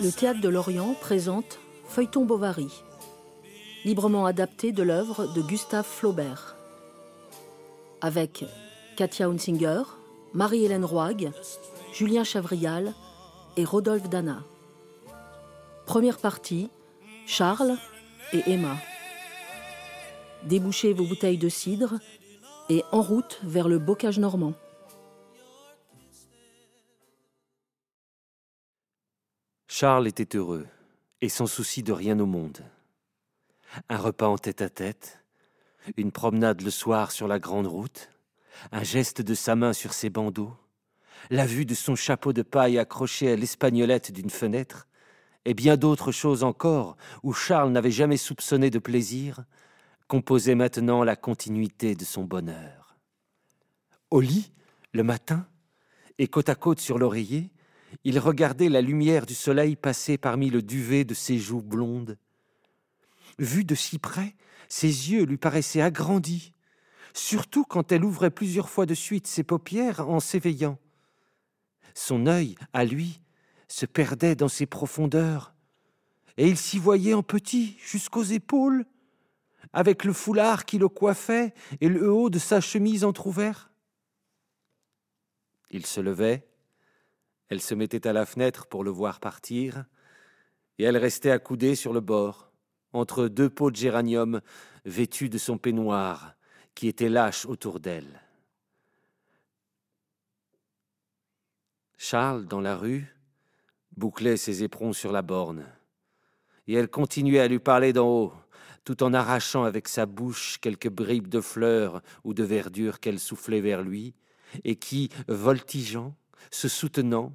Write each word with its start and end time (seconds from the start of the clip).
le 0.00 0.12
Théâtre 0.12 0.40
de 0.40 0.48
Lorient 0.48 0.94
présente 1.00 1.58
Feuilleton 1.88 2.24
Bovary, 2.26 2.68
librement 3.84 4.26
adapté 4.26 4.72
de 4.72 4.82
l'œuvre 4.82 5.32
de 5.32 5.40
Gustave 5.40 5.86
Flaubert, 5.86 6.56
avec 8.02 8.44
Katia 8.96 9.26
Hunsinger, 9.26 9.82
Marie-Hélène 10.34 10.84
Roig, 10.84 11.30
Julien 11.94 12.24
Chavrial 12.24 12.92
et 13.56 13.64
Rodolphe 13.64 14.10
Dana. 14.10 14.42
Première 15.86 16.18
partie, 16.18 16.68
Charles 17.26 17.76
et 18.34 18.42
Emma. 18.50 18.76
Débouchez 20.42 20.92
vos 20.92 21.04
bouteilles 21.04 21.38
de 21.38 21.48
cidre 21.48 21.94
et 22.68 22.84
en 22.92 23.00
route 23.00 23.40
vers 23.44 23.68
le 23.68 23.78
bocage 23.78 24.18
normand. 24.18 24.52
Charles 29.78 30.06
était 30.06 30.38
heureux 30.38 30.66
et 31.20 31.28
sans 31.28 31.46
souci 31.46 31.82
de 31.82 31.92
rien 31.92 32.18
au 32.18 32.24
monde. 32.24 32.64
Un 33.90 33.98
repas 33.98 34.26
en 34.26 34.38
tête 34.38 34.62
à 34.62 34.70
tête, 34.70 35.22
une 35.98 36.12
promenade 36.12 36.62
le 36.62 36.70
soir 36.70 37.12
sur 37.12 37.28
la 37.28 37.38
grande 37.38 37.66
route, 37.66 38.08
un 38.72 38.82
geste 38.82 39.20
de 39.20 39.34
sa 39.34 39.54
main 39.54 39.74
sur 39.74 39.92
ses 39.92 40.08
bandeaux, 40.08 40.56
la 41.28 41.44
vue 41.44 41.66
de 41.66 41.74
son 41.74 41.94
chapeau 41.94 42.32
de 42.32 42.40
paille 42.40 42.78
accroché 42.78 43.30
à 43.30 43.36
l'espagnolette 43.36 44.12
d'une 44.12 44.30
fenêtre, 44.30 44.88
et 45.44 45.52
bien 45.52 45.76
d'autres 45.76 46.10
choses 46.10 46.42
encore 46.42 46.96
où 47.22 47.34
Charles 47.34 47.70
n'avait 47.70 47.90
jamais 47.90 48.16
soupçonné 48.16 48.70
de 48.70 48.78
plaisir, 48.78 49.44
composaient 50.08 50.54
maintenant 50.54 51.04
la 51.04 51.16
continuité 51.16 51.94
de 51.94 52.04
son 52.06 52.24
bonheur. 52.24 52.96
Au 54.10 54.22
lit, 54.22 54.54
le 54.94 55.02
matin, 55.02 55.46
et 56.16 56.28
côte 56.28 56.48
à 56.48 56.54
côte 56.54 56.80
sur 56.80 56.98
l'oreiller, 56.98 57.50
il 58.04 58.18
regardait 58.18 58.68
la 58.68 58.80
lumière 58.80 59.26
du 59.26 59.34
soleil 59.34 59.76
passer 59.76 60.18
parmi 60.18 60.50
le 60.50 60.62
duvet 60.62 61.04
de 61.04 61.14
ses 61.14 61.38
joues 61.38 61.62
blondes. 61.62 62.18
Vu 63.38 63.64
de 63.64 63.74
si 63.74 63.98
près, 63.98 64.34
ses 64.68 64.86
yeux 64.86 65.24
lui 65.24 65.36
paraissaient 65.36 65.82
agrandis, 65.82 66.52
surtout 67.14 67.64
quand 67.64 67.92
elle 67.92 68.04
ouvrait 68.04 68.30
plusieurs 68.30 68.68
fois 68.68 68.86
de 68.86 68.94
suite 68.94 69.26
ses 69.26 69.42
paupières 69.42 70.08
en 70.08 70.20
s'éveillant. 70.20 70.78
Son 71.94 72.26
œil, 72.26 72.56
à 72.72 72.84
lui, 72.84 73.20
se 73.68 73.86
perdait 73.86 74.36
dans 74.36 74.48
ses 74.48 74.66
profondeurs, 74.66 75.54
et 76.36 76.48
il 76.48 76.56
s'y 76.56 76.78
voyait 76.78 77.14
en 77.14 77.22
petit 77.22 77.76
jusqu'aux 77.78 78.22
épaules, 78.22 78.84
avec 79.72 80.04
le 80.04 80.12
foulard 80.12 80.64
qui 80.64 80.78
le 80.78 80.88
coiffait 80.88 81.54
et 81.80 81.88
le 81.88 82.10
haut 82.10 82.30
de 82.30 82.38
sa 82.38 82.60
chemise 82.60 83.04
entr'ouvert. 83.04 83.70
Il 85.70 85.84
se 85.84 86.00
levait, 86.00 86.46
elle 87.48 87.60
se 87.60 87.74
mettait 87.74 88.06
à 88.06 88.12
la 88.12 88.26
fenêtre 88.26 88.66
pour 88.66 88.84
le 88.84 88.90
voir 88.90 89.20
partir, 89.20 89.84
et 90.78 90.84
elle 90.84 90.96
restait 90.96 91.30
accoudée 91.30 91.74
sur 91.74 91.92
le 91.92 92.00
bord, 92.00 92.52
entre 92.92 93.28
deux 93.28 93.50
pots 93.50 93.70
de 93.70 93.76
géranium 93.76 94.40
vêtus 94.84 95.28
de 95.28 95.38
son 95.38 95.58
peignoir, 95.58 96.34
qui 96.74 96.88
était 96.88 97.08
lâche 97.08 97.46
autour 97.46 97.80
d'elle. 97.80 98.20
Charles, 101.96 102.46
dans 102.46 102.60
la 102.60 102.76
rue, 102.76 103.06
bouclait 103.96 104.36
ses 104.36 104.62
éperons 104.62 104.92
sur 104.92 105.12
la 105.12 105.22
borne, 105.22 105.66
et 106.66 106.74
elle 106.74 106.88
continuait 106.88 107.40
à 107.40 107.48
lui 107.48 107.58
parler 107.58 107.92
d'en 107.92 108.08
haut, 108.08 108.32
tout 108.84 109.02
en 109.02 109.14
arrachant 109.14 109.64
avec 109.64 109.88
sa 109.88 110.06
bouche 110.06 110.58
quelques 110.60 110.90
bribes 110.90 111.28
de 111.28 111.40
fleurs 111.40 112.02
ou 112.22 112.34
de 112.34 112.44
verdure 112.44 113.00
qu'elle 113.00 113.18
soufflait 113.18 113.60
vers 113.60 113.82
lui, 113.82 114.14
et 114.64 114.76
qui, 114.76 115.08
voltigeant, 115.26 116.14
se 116.50 116.68
soutenant, 116.68 117.32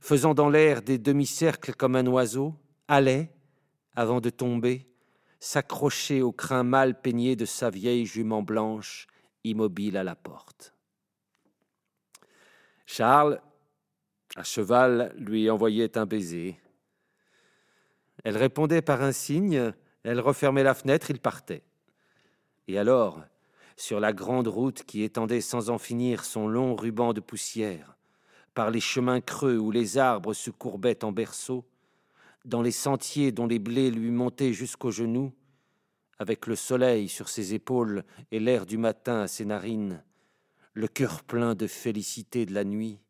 faisant 0.00 0.34
dans 0.34 0.48
l'air 0.48 0.82
des 0.82 0.98
demi-cercles 0.98 1.74
comme 1.74 1.96
un 1.96 2.06
oiseau, 2.06 2.54
allait, 2.88 3.30
avant 3.94 4.20
de 4.20 4.30
tomber, 4.30 4.88
s'accrocher 5.38 6.22
au 6.22 6.32
crin 6.32 6.62
mal 6.62 7.00
peigné 7.00 7.36
de 7.36 7.44
sa 7.44 7.70
vieille 7.70 8.06
jument 8.06 8.42
blanche, 8.42 9.06
immobile 9.44 9.96
à 9.96 10.04
la 10.04 10.14
porte. 10.14 10.74
Charles, 12.86 13.40
à 14.36 14.42
cheval, 14.42 15.14
lui 15.16 15.48
envoyait 15.50 15.96
un 15.96 16.06
baiser. 16.06 16.58
Elle 18.24 18.36
répondait 18.36 18.82
par 18.82 19.02
un 19.02 19.12
signe, 19.12 19.72
elle 20.02 20.20
refermait 20.20 20.62
la 20.62 20.74
fenêtre, 20.74 21.10
il 21.10 21.20
partait. 21.20 21.62
Et 22.66 22.78
alors, 22.78 23.22
sur 23.76 24.00
la 24.00 24.12
grande 24.12 24.48
route 24.48 24.84
qui 24.84 25.02
étendait 25.02 25.40
sans 25.40 25.70
en 25.70 25.78
finir 25.78 26.24
son 26.24 26.48
long 26.48 26.74
ruban 26.74 27.12
de 27.12 27.20
poussière, 27.20 27.93
par 28.54 28.70
les 28.70 28.80
chemins 28.80 29.20
creux 29.20 29.58
où 29.58 29.70
les 29.70 29.98
arbres 29.98 30.32
se 30.32 30.50
courbaient 30.50 31.04
en 31.04 31.12
berceaux, 31.12 31.64
dans 32.44 32.62
les 32.62 32.70
sentiers 32.70 33.32
dont 33.32 33.46
les 33.46 33.58
blés 33.58 33.90
lui 33.90 34.10
montaient 34.10 34.52
jusqu'aux 34.52 34.90
genoux, 34.90 35.32
avec 36.18 36.46
le 36.46 36.56
soleil 36.56 37.08
sur 37.08 37.28
ses 37.28 37.54
épaules 37.54 38.04
et 38.30 38.38
l'air 38.38 38.66
du 38.66 38.78
matin 38.78 39.22
à 39.22 39.28
ses 39.28 39.44
narines, 39.44 40.02
le 40.72 40.88
cœur 40.88 41.22
plein 41.24 41.54
de 41.54 41.66
félicité 41.66 42.46
de 42.46 42.54
la 42.54 42.64
nuit, 42.64 43.00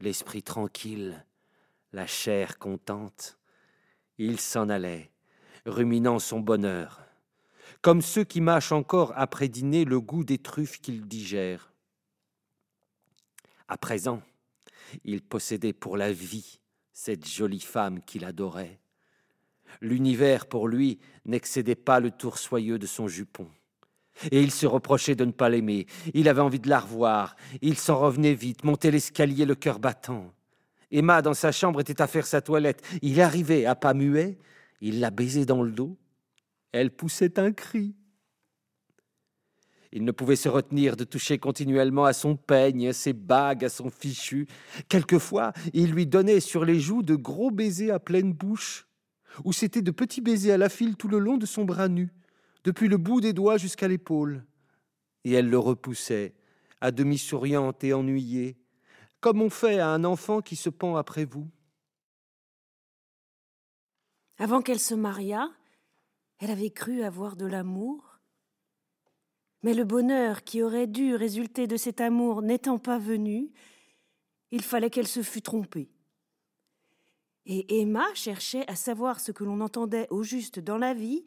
l'esprit 0.00 0.42
tranquille, 0.42 1.24
la 1.92 2.06
chair 2.06 2.58
contente, 2.58 3.38
il 4.18 4.40
s'en 4.40 4.68
allait, 4.68 5.10
ruminant 5.66 6.18
son 6.18 6.40
bonheur, 6.40 7.00
comme 7.82 8.02
ceux 8.02 8.24
qui 8.24 8.40
mâchent 8.40 8.72
encore 8.72 9.12
après 9.16 9.48
dîner 9.48 9.84
le 9.84 10.00
goût 10.00 10.24
des 10.24 10.38
truffes 10.38 10.80
qu'ils 10.80 11.06
digèrent. 11.06 11.72
À 13.68 13.76
présent, 13.78 14.22
il 15.04 15.22
possédait 15.22 15.72
pour 15.72 15.96
la 15.96 16.12
vie 16.12 16.60
cette 16.92 17.26
jolie 17.26 17.60
femme 17.60 18.00
qu'il 18.02 18.24
adorait. 18.24 18.78
L'univers, 19.80 20.46
pour 20.46 20.68
lui, 20.68 21.00
n'excédait 21.24 21.74
pas 21.74 22.00
le 22.00 22.10
tour 22.10 22.38
soyeux 22.38 22.78
de 22.78 22.86
son 22.86 23.08
jupon. 23.08 23.48
Et 24.30 24.40
il 24.40 24.52
se 24.52 24.66
reprochait 24.66 25.16
de 25.16 25.24
ne 25.24 25.32
pas 25.32 25.48
l'aimer. 25.48 25.86
Il 26.14 26.28
avait 26.28 26.40
envie 26.40 26.60
de 26.60 26.68
la 26.68 26.78
revoir. 26.78 27.34
Il 27.62 27.76
s'en 27.76 27.98
revenait 27.98 28.34
vite, 28.34 28.62
montait 28.62 28.92
l'escalier 28.92 29.44
le 29.44 29.56
cœur 29.56 29.80
battant. 29.80 30.32
Emma, 30.90 31.22
dans 31.22 31.34
sa 31.34 31.50
chambre, 31.50 31.80
était 31.80 32.00
à 32.00 32.06
faire 32.06 32.26
sa 32.26 32.40
toilette. 32.40 32.86
Il 33.02 33.20
arrivait 33.20 33.66
à 33.66 33.74
pas 33.74 33.94
muet. 33.94 34.38
Il 34.80 35.00
la 35.00 35.10
baisait 35.10 35.46
dans 35.46 35.62
le 35.62 35.72
dos. 35.72 35.96
Elle 36.70 36.92
poussait 36.92 37.38
un 37.40 37.52
cri. 37.52 37.94
Il 39.96 40.04
ne 40.04 40.10
pouvait 40.10 40.34
se 40.34 40.48
retenir 40.48 40.96
de 40.96 41.04
toucher 41.04 41.38
continuellement 41.38 42.04
à 42.04 42.12
son 42.12 42.34
peigne, 42.34 42.92
ses 42.92 43.12
bagues, 43.12 43.64
à 43.64 43.68
son 43.68 43.90
fichu. 43.90 44.48
Quelquefois, 44.88 45.52
il 45.72 45.92
lui 45.92 46.04
donnait 46.04 46.40
sur 46.40 46.64
les 46.64 46.80
joues 46.80 47.04
de 47.04 47.14
gros 47.14 47.52
baisers 47.52 47.92
à 47.92 48.00
pleine 48.00 48.32
bouche, 48.32 48.88
ou 49.44 49.52
c'était 49.52 49.82
de 49.82 49.92
petits 49.92 50.20
baisers 50.20 50.54
à 50.54 50.58
la 50.58 50.68
file 50.68 50.96
tout 50.96 51.06
le 51.06 51.20
long 51.20 51.36
de 51.36 51.46
son 51.46 51.64
bras 51.64 51.86
nu, 51.86 52.12
depuis 52.64 52.88
le 52.88 52.96
bout 52.96 53.20
des 53.20 53.32
doigts 53.32 53.56
jusqu'à 53.56 53.86
l'épaule. 53.86 54.44
Et 55.22 55.30
elle 55.30 55.48
le 55.48 55.60
repoussait, 55.60 56.34
à 56.80 56.90
demi 56.90 57.16
souriante 57.16 57.84
et 57.84 57.92
ennuyée, 57.92 58.56
comme 59.20 59.40
on 59.40 59.48
fait 59.48 59.78
à 59.78 59.90
un 59.90 60.02
enfant 60.02 60.42
qui 60.42 60.56
se 60.56 60.70
pend 60.70 60.96
après 60.96 61.24
vous. 61.24 61.48
Avant 64.38 64.60
qu'elle 64.60 64.80
se 64.80 64.96
mariât, 64.96 65.48
elle 66.40 66.50
avait 66.50 66.70
cru 66.70 67.04
avoir 67.04 67.36
de 67.36 67.46
l'amour 67.46 68.13
mais 69.64 69.72
le 69.72 69.84
bonheur 69.84 70.44
qui 70.44 70.62
aurait 70.62 70.86
dû 70.86 71.14
résulter 71.14 71.66
de 71.66 71.78
cet 71.78 72.02
amour 72.02 72.42
n'étant 72.42 72.78
pas 72.78 72.98
venu, 72.98 73.50
il 74.50 74.62
fallait 74.62 74.90
qu'elle 74.90 75.08
se 75.08 75.22
fût 75.22 75.40
trompée. 75.40 75.88
Et 77.46 77.80
Emma 77.80 78.04
cherchait 78.12 78.70
à 78.70 78.76
savoir 78.76 79.20
ce 79.20 79.32
que 79.32 79.42
l'on 79.42 79.62
entendait 79.62 80.06
au 80.10 80.22
juste 80.22 80.60
dans 80.60 80.76
la 80.76 80.92
vie 80.92 81.24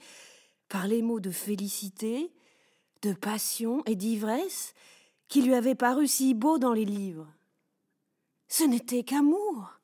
par 0.70 0.88
les 0.88 1.02
mots 1.02 1.20
de 1.20 1.32
félicité, 1.32 2.32
de 3.02 3.14
passion 3.14 3.84
et 3.88 3.96
d'ivresse 3.96 4.76
qui 5.28 5.42
lui 5.42 5.56
avaient 5.56 5.74
paru 5.74 6.08
si 6.08 6.36
beaux 6.36 6.60
dans 6.60 6.74
les 6.74 6.86
livres. 6.86 7.28
Ce 8.50 8.64
n'était 8.64 9.04
qu'amour, 9.04 9.80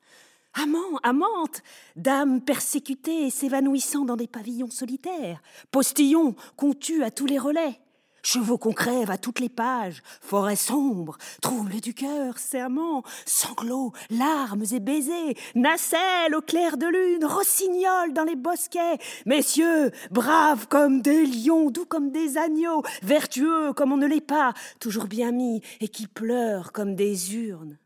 amant, 0.52 0.98
amante, 1.02 1.60
dame 1.96 2.40
persécutée 2.40 3.26
et 3.26 3.30
s'évanouissant 3.30 4.04
dans 4.04 4.16
des 4.16 4.28
pavillons 4.28 4.70
solitaires, 4.70 5.42
postillons 5.72 6.36
qu'on 6.56 6.72
tue 6.72 7.02
à 7.02 7.10
tous 7.10 7.26
les 7.26 7.40
relais. 7.40 7.80
Chevaux 8.24 8.56
qu'on 8.56 8.72
crève 8.72 9.10
à 9.10 9.18
toutes 9.18 9.38
les 9.38 9.50
pages, 9.50 10.02
forêts 10.22 10.56
sombres, 10.56 11.18
troubles 11.42 11.82
du 11.82 11.92
cœur, 11.92 12.38
serments, 12.38 13.02
sanglots, 13.26 13.92
larmes 14.08 14.64
et 14.72 14.80
baisers, 14.80 15.34
nacelles 15.54 16.34
au 16.34 16.40
clair 16.40 16.78
de 16.78 16.86
lune, 16.86 17.26
rossignols 17.26 18.14
dans 18.14 18.24
les 18.24 18.34
bosquets, 18.34 18.96
messieurs, 19.26 19.90
braves 20.10 20.68
comme 20.68 21.02
des 21.02 21.26
lions, 21.26 21.70
doux 21.70 21.84
comme 21.84 22.12
des 22.12 22.38
agneaux, 22.38 22.82
vertueux 23.02 23.74
comme 23.74 23.92
on 23.92 23.98
ne 23.98 24.06
l'est 24.06 24.22
pas, 24.22 24.54
toujours 24.80 25.06
bien 25.06 25.30
mis, 25.30 25.60
et 25.80 25.88
qui 25.88 26.06
pleurent 26.06 26.72
comme 26.72 26.94
des 26.94 27.36
urnes. 27.36 27.76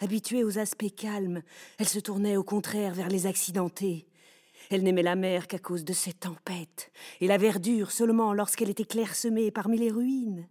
Habituée 0.00 0.42
aux 0.42 0.58
aspects 0.58 0.94
calmes, 0.96 1.42
elle 1.78 1.88
se 1.88 2.00
tournait 2.00 2.38
au 2.38 2.42
contraire 2.42 2.94
vers 2.94 3.08
les 3.08 3.26
accidentés. 3.26 4.06
Elle 4.70 4.82
n'aimait 4.82 5.02
la 5.02 5.16
mer 5.16 5.46
qu'à 5.46 5.58
cause 5.58 5.84
de 5.84 5.92
ses 5.92 6.12
tempêtes, 6.12 6.90
et 7.20 7.26
la 7.26 7.38
verdure 7.38 7.90
seulement 7.90 8.32
lorsqu'elle 8.32 8.70
était 8.70 8.84
clairsemée 8.84 9.50
parmi 9.50 9.78
les 9.78 9.90
ruines. 9.90 10.48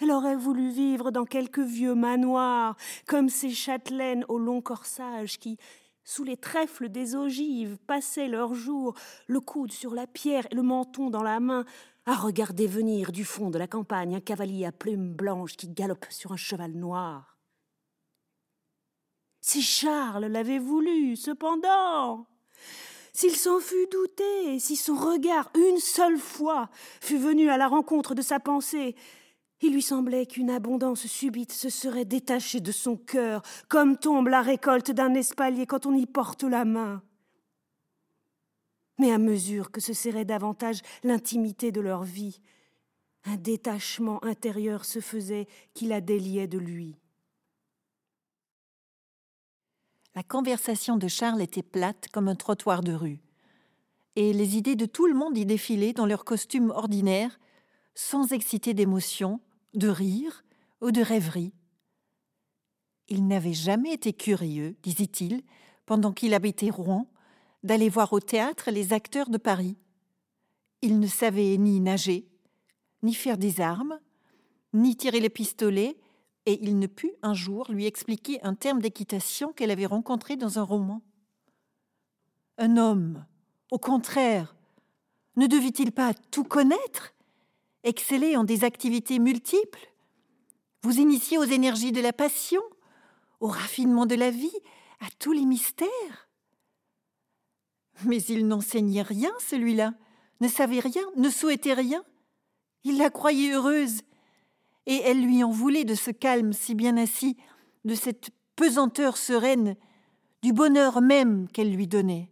Elle 0.00 0.10
aurait 0.10 0.36
voulu 0.36 0.70
vivre 0.70 1.10
dans 1.10 1.24
quelque 1.24 1.60
vieux 1.60 1.94
manoir, 1.94 2.76
comme 3.06 3.28
ces 3.28 3.50
châtelaines 3.50 4.24
au 4.28 4.38
long 4.38 4.60
corsage 4.60 5.38
qui, 5.38 5.58
sous 6.02 6.24
les 6.24 6.36
trèfles 6.36 6.88
des 6.88 7.14
ogives, 7.14 7.78
passaient 7.86 8.28
leurs 8.28 8.54
jours, 8.54 8.94
le 9.26 9.40
coude 9.40 9.72
sur 9.72 9.94
la 9.94 10.06
pierre 10.06 10.46
et 10.50 10.54
le 10.54 10.62
menton 10.62 11.10
dans 11.10 11.22
la 11.22 11.40
main, 11.40 11.64
à 12.06 12.14
regarder 12.14 12.66
venir 12.66 13.12
du 13.12 13.24
fond 13.24 13.50
de 13.50 13.58
la 13.58 13.66
campagne 13.66 14.16
un 14.16 14.20
cavalier 14.20 14.66
à 14.66 14.72
plumes 14.72 15.14
blanches 15.14 15.56
qui 15.56 15.68
galope 15.68 16.06
sur 16.10 16.32
un 16.32 16.36
cheval 16.36 16.72
noir. 16.72 17.38
Si 19.40 19.62
Charles 19.62 20.26
l'avait 20.26 20.58
voulu, 20.58 21.16
cependant, 21.16 22.26
s'il 23.14 23.36
s'en 23.36 23.60
fût 23.60 23.86
douté, 23.92 24.58
si 24.58 24.74
son 24.74 24.96
regard, 24.96 25.50
une 25.54 25.78
seule 25.78 26.18
fois, 26.18 26.68
fût 27.00 27.16
venu 27.16 27.48
à 27.48 27.56
la 27.56 27.68
rencontre 27.68 28.14
de 28.14 28.22
sa 28.22 28.40
pensée, 28.40 28.96
il 29.60 29.72
lui 29.72 29.82
semblait 29.82 30.26
qu'une 30.26 30.50
abondance 30.50 31.06
subite 31.06 31.52
se 31.52 31.68
serait 31.70 32.04
détachée 32.04 32.60
de 32.60 32.72
son 32.72 32.96
cœur, 32.96 33.42
comme 33.68 33.96
tombe 33.96 34.26
la 34.26 34.42
récolte 34.42 34.90
d'un 34.90 35.14
espalier 35.14 35.64
quand 35.64 35.86
on 35.86 35.94
y 35.94 36.06
porte 36.06 36.42
la 36.42 36.64
main. 36.64 37.02
Mais 38.98 39.12
à 39.12 39.18
mesure 39.18 39.70
que 39.70 39.80
se 39.80 39.92
serrait 39.92 40.24
davantage 40.24 40.80
l'intimité 41.04 41.70
de 41.70 41.80
leur 41.80 42.02
vie, 42.02 42.40
un 43.24 43.36
détachement 43.36 44.22
intérieur 44.24 44.84
se 44.84 45.00
faisait 45.00 45.46
qui 45.72 45.86
la 45.86 46.00
déliait 46.00 46.48
de 46.48 46.58
lui. 46.58 46.96
La 50.14 50.22
conversation 50.22 50.96
de 50.96 51.08
Charles 51.08 51.42
était 51.42 51.64
plate 51.64 52.08
comme 52.12 52.28
un 52.28 52.36
trottoir 52.36 52.82
de 52.82 52.92
rue, 52.92 53.20
et 54.14 54.32
les 54.32 54.56
idées 54.56 54.76
de 54.76 54.86
tout 54.86 55.08
le 55.08 55.14
monde 55.14 55.36
y 55.36 55.44
défilaient 55.44 55.92
dans 55.92 56.06
leurs 56.06 56.24
costumes 56.24 56.70
ordinaires, 56.70 57.40
sans 57.96 58.32
exciter 58.32 58.74
d'émotion, 58.74 59.40
de 59.74 59.88
rire 59.88 60.44
ou 60.80 60.92
de 60.92 61.02
rêverie. 61.02 61.52
Il 63.08 63.26
n'avait 63.26 63.54
jamais 63.54 63.92
été 63.92 64.12
curieux, 64.12 64.76
disait-il, 64.84 65.42
pendant 65.84 66.12
qu'il 66.12 66.32
habitait 66.32 66.70
Rouen, 66.70 67.10
d'aller 67.64 67.88
voir 67.88 68.12
au 68.12 68.20
théâtre 68.20 68.70
les 68.70 68.92
acteurs 68.92 69.30
de 69.30 69.38
Paris. 69.38 69.76
Il 70.80 71.00
ne 71.00 71.08
savait 71.08 71.56
ni 71.56 71.80
nager, 71.80 72.28
ni 73.02 73.14
faire 73.14 73.36
des 73.36 73.60
armes, 73.60 73.98
ni 74.72 74.96
tirer 74.96 75.18
les 75.18 75.28
pistolets, 75.28 75.96
et 76.46 76.62
il 76.62 76.78
ne 76.78 76.86
put 76.86 77.12
un 77.22 77.34
jour 77.34 77.70
lui 77.70 77.86
expliquer 77.86 78.42
un 78.42 78.54
terme 78.54 78.80
d'équitation 78.80 79.52
qu'elle 79.52 79.70
avait 79.70 79.86
rencontré 79.86 80.36
dans 80.36 80.58
un 80.58 80.62
roman. 80.62 81.02
Un 82.58 82.76
homme, 82.76 83.24
au 83.70 83.78
contraire, 83.78 84.54
ne 85.36 85.46
devait-il 85.46 85.92
pas 85.92 86.14
tout 86.14 86.44
connaître, 86.44 87.14
exceller 87.82 88.36
en 88.36 88.44
des 88.44 88.64
activités 88.64 89.18
multiples, 89.18 89.90
vous 90.82 90.98
initier 90.98 91.38
aux 91.38 91.44
énergies 91.44 91.92
de 91.92 92.00
la 92.00 92.12
passion, 92.12 92.62
au 93.40 93.48
raffinement 93.48 94.06
de 94.06 94.14
la 94.14 94.30
vie, 94.30 94.56
à 95.00 95.06
tous 95.18 95.32
les 95.32 95.46
mystères? 95.46 96.28
Mais 98.04 98.22
il 98.22 98.46
n'enseignait 98.46 99.02
rien, 99.02 99.32
celui-là, 99.38 99.94
ne 100.40 100.48
savait 100.48 100.80
rien, 100.80 101.02
ne 101.16 101.30
souhaitait 101.30 101.74
rien. 101.74 102.04
Il 102.82 102.98
la 102.98 103.08
croyait 103.08 103.52
heureuse, 103.52 104.02
et 104.86 105.00
elle 105.04 105.22
lui 105.22 105.42
en 105.42 105.50
voulait 105.50 105.84
de 105.84 105.94
ce 105.94 106.10
calme 106.10 106.52
si 106.52 106.74
bien 106.74 106.96
assis, 106.96 107.36
de 107.84 107.94
cette 107.94 108.30
pesanteur 108.56 109.16
sereine, 109.16 109.76
du 110.42 110.52
bonheur 110.52 111.00
même 111.00 111.48
qu'elle 111.48 111.72
lui 111.72 111.86
donnait. 111.86 112.30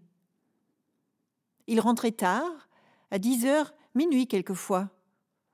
Il 1.66 1.80
rentrait 1.80 2.12
tard, 2.12 2.68
à 3.10 3.18
dix 3.18 3.46
heures, 3.46 3.72
minuit 3.94 4.26
quelquefois. 4.26 4.90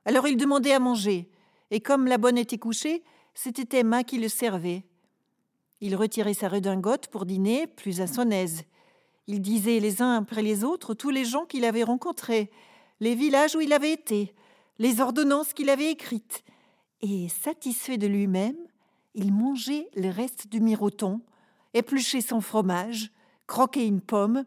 Alors 0.04 0.26
il 0.26 0.36
demandait 0.36 0.72
à 0.72 0.80
manger, 0.80 1.30
et 1.70 1.80
comme 1.80 2.06
la 2.06 2.18
bonne 2.18 2.38
était 2.38 2.58
couchée, 2.58 3.04
c'était 3.34 3.78
Emma 3.78 4.04
qui 4.04 4.18
le 4.18 4.28
servait. 4.28 4.84
Il 5.80 5.94
retirait 5.94 6.34
sa 6.34 6.48
redingote 6.48 7.08
pour 7.08 7.24
dîner, 7.24 7.66
plus 7.66 8.00
à 8.00 8.06
son 8.06 8.30
aise. 8.30 8.64
Il 9.28 9.40
disait 9.40 9.78
les 9.78 10.02
uns 10.02 10.16
après 10.16 10.42
les 10.42 10.64
autres 10.64 10.94
tous 10.94 11.10
les 11.10 11.24
gens 11.24 11.44
qu'il 11.44 11.64
avait 11.64 11.84
rencontrés, 11.84 12.50
les 13.00 13.14
villages 13.14 13.54
où 13.54 13.60
il 13.60 13.72
avait 13.72 13.92
été, 13.92 14.34
les 14.78 15.00
ordonnances 15.00 15.52
qu'il 15.52 15.70
avait 15.70 15.90
écrites, 15.90 16.42
et, 17.00 17.28
satisfait 17.28 17.98
de 17.98 18.06
lui-même, 18.06 18.56
il 19.14 19.32
mangeait 19.32 19.88
le 19.96 20.10
reste 20.10 20.48
du 20.48 20.60
miroton, 20.60 21.20
épluchait 21.74 22.20
son 22.20 22.40
fromage, 22.40 23.10
croquait 23.46 23.86
une 23.86 24.00
pomme, 24.00 24.44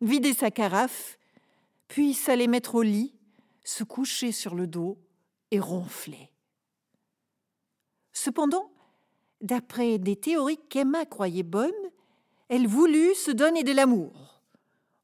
vidait 0.00 0.34
sa 0.34 0.50
carafe, 0.50 1.18
puis 1.88 2.14
s'allait 2.14 2.46
mettre 2.46 2.74
au 2.74 2.82
lit, 2.82 3.14
se 3.64 3.84
coucher 3.84 4.32
sur 4.32 4.54
le 4.54 4.66
dos 4.66 4.98
et 5.50 5.60
ronfler. 5.60 6.30
Cependant, 8.12 8.70
d'après 9.40 9.98
des 9.98 10.16
théories 10.16 10.60
qu'Emma 10.68 11.04
croyait 11.04 11.42
bonnes, 11.42 11.72
elle 12.48 12.66
voulut 12.66 13.14
se 13.14 13.30
donner 13.30 13.64
de 13.64 13.72
l'amour. 13.72 14.42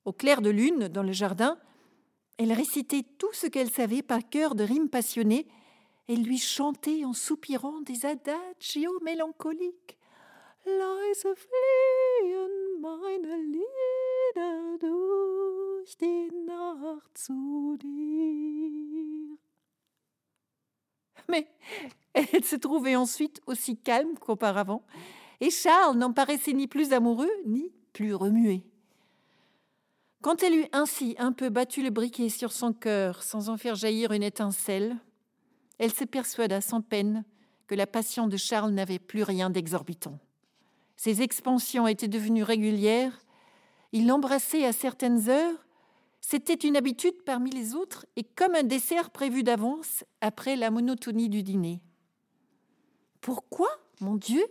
Au 0.05 0.12
clair 0.12 0.43
de 0.43 0.50
lune, 0.50 0.88
dans 0.88 1.02
le 1.02 1.12
jardin, 1.12 1.58
elle 2.38 2.52
récitait 2.52 3.05
tout 3.19 3.32
ce 3.32 3.47
qu'elle 3.47 3.70
savait 3.70 4.02
par 4.02 4.29
cœur 4.29 4.55
de 4.55 4.64
rimes 4.64 4.88
passionnées 4.88 5.47
elle 6.08 6.23
lui 6.23 6.38
chantait 6.38 7.05
en 7.05 7.12
soupirant 7.12 7.81
des 7.81 8.06
adagios 8.06 9.00
mélancoliques. 9.02 9.99
Mais 21.29 21.49
elle 22.12 22.44
se 22.44 22.56
trouvait 22.56 22.97
ensuite 22.97 23.41
aussi 23.47 23.76
calme 23.76 24.19
qu'auparavant, 24.19 24.85
et 25.41 25.50
Charles 25.50 25.97
n'en 25.97 26.12
paraissait 26.12 26.52
ni 26.52 26.67
plus 26.67 26.93
amoureux 26.93 27.31
ni 27.47 27.73
plus 27.93 28.14
remué. 28.14 28.64
Quand 30.23 30.43
elle 30.43 30.55
eut 30.55 30.69
ainsi 30.73 31.14
un 31.19 31.32
peu 31.32 31.49
battu 31.49 31.82
le 31.82 31.91
briquet 31.91 32.29
sur 32.29 32.52
son 32.52 32.75
cœur 32.75 33.23
sans 33.23 33.49
en 33.49 33.56
faire 33.56 33.75
jaillir 33.75 34.12
une 34.12 34.23
étincelle, 34.23 34.99
elle 35.80 35.94
se 35.94 36.04
persuada 36.04 36.60
sans 36.60 36.82
peine 36.82 37.24
que 37.66 37.74
la 37.74 37.86
passion 37.86 38.26
de 38.26 38.36
Charles 38.36 38.72
n'avait 38.72 38.98
plus 38.98 39.22
rien 39.22 39.48
d'exorbitant. 39.48 40.18
Ses 40.96 41.22
expansions 41.22 41.86
étaient 41.86 42.06
devenues 42.06 42.42
régulières, 42.42 43.18
il 43.92 44.06
l'embrassait 44.06 44.66
à 44.66 44.72
certaines 44.72 45.30
heures, 45.30 45.66
c'était 46.20 46.52
une 46.52 46.76
habitude 46.76 47.22
parmi 47.25 47.50
les 47.50 47.75
autres 47.75 48.04
et 48.16 48.25
comme 48.25 48.54
un 48.54 48.62
dessert 48.62 49.08
prévu 49.08 49.42
d'avance 49.42 50.04
après 50.20 50.54
la 50.54 50.70
monotonie 50.70 51.30
du 51.30 51.42
dîner. 51.42 51.80
Pourquoi, 53.22 53.70
mon 54.00 54.16
Dieu, 54.16 54.44